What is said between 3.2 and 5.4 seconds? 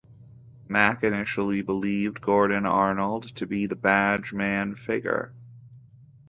to be the Badge Man figure.